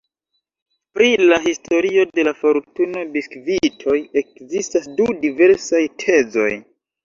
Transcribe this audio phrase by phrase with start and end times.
[0.97, 6.53] Pri la historio de la fortuno-biskvitoj ekzistas du diversaj tezoj.